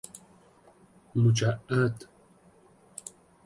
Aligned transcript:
مجعد 1.15 2.07